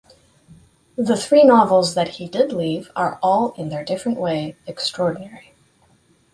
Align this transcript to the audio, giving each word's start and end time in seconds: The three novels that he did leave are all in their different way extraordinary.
The 0.95 1.15
three 1.15 1.43
novels 1.43 1.93
that 1.93 2.15
he 2.17 2.27
did 2.27 2.51
leave 2.51 2.89
are 2.95 3.19
all 3.21 3.51
in 3.51 3.69
their 3.69 3.85
different 3.85 4.17
way 4.17 4.57
extraordinary. 4.65 5.53